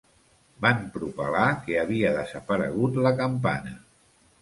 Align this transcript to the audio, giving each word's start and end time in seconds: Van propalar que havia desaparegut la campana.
Van 0.65 0.81
propalar 0.95 1.45
que 1.69 1.77
havia 1.83 2.17
desaparegut 2.19 3.01
la 3.09 3.17
campana. 3.25 3.79